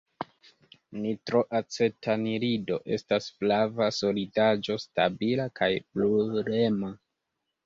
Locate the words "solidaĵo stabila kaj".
3.99-5.71